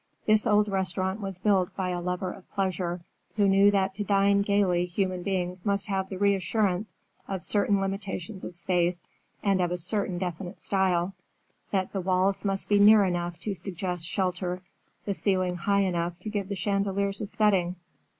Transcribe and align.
This 0.25 0.47
old 0.47 0.67
restaurant 0.67 1.21
was 1.21 1.37
built 1.37 1.75
by 1.75 1.89
a 1.89 2.01
lover 2.01 2.31
of 2.33 2.49
pleasure, 2.49 3.01
who 3.35 3.47
knew 3.47 3.69
that 3.69 3.93
to 3.93 4.03
dine 4.03 4.41
gayly 4.41 4.87
human 4.87 5.21
beings 5.21 5.63
must 5.63 5.85
have 5.85 6.09
the 6.09 6.17
reassurance 6.17 6.97
of 7.27 7.43
certain 7.43 7.79
limitations 7.79 8.43
of 8.43 8.55
space 8.55 9.05
and 9.43 9.61
of 9.61 9.69
a 9.71 9.77
certain 9.77 10.17
definite 10.17 10.59
style; 10.59 11.13
that 11.69 11.93
the 11.93 12.01
walls 12.01 12.43
must 12.43 12.67
be 12.67 12.79
near 12.79 13.03
enough 13.05 13.39
to 13.41 13.53
suggest 13.53 14.03
shelter, 14.07 14.63
the 15.05 15.13
ceiling 15.13 15.55
high 15.55 15.81
enough 15.81 16.17
to 16.21 16.29
give 16.29 16.49
the 16.49 16.55
chandeliers 16.55 17.21
a 17.21 17.27
setting. 17.27 17.75